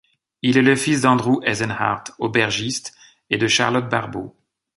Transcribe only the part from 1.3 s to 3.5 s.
Eisenhart, aubergiste, et de